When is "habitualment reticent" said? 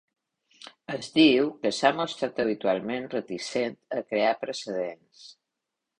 2.45-3.77